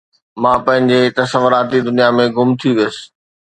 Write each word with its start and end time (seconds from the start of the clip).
مان 0.41 0.57
پنهنجي 0.65 0.99
تصوراتي 1.19 1.79
دنيا 1.87 2.09
۾ 2.23 2.25
گم 2.35 2.49
ٿي 2.59 2.69
ويس 2.77 2.97